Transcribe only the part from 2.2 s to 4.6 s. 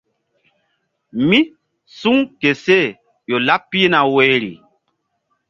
ke seh ƴo laɓ pihna woyri.